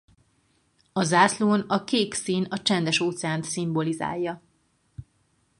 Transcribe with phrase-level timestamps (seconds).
[0.93, 4.41] A zászlón a kék szín a Csendes-óceánt szimbolizálja.